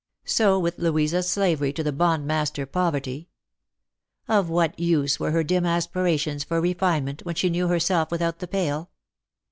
[0.25, 3.29] So with Louisa's slavery to the> bond master Poverty.
[4.27, 8.39] Of what use were her dim aspirations for re finement when she knew herself without
[8.39, 8.89] the pale